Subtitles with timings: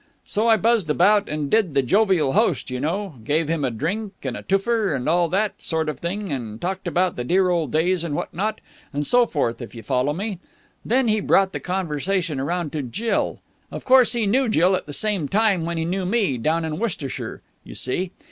[0.25, 4.13] So I buzzed about and did the jovial host, you know; gave him a drink
[4.23, 7.71] and a toofer, and all that sort of thing; and talked about the dear old
[7.71, 8.61] days and what not.
[8.93, 10.39] And so forth, if you follow me.
[10.83, 13.41] Then he brought the conversation round to Jill.
[13.69, 16.79] Of course he knew Jill at the same time when he knew me, down in
[16.79, 18.09] Worcestershire, you see.